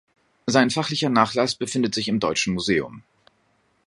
[0.47, 3.03] Sein fachlicher Nachlass befindet sich im Deutschen Museum.